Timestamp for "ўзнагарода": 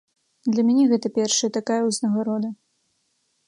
1.91-2.49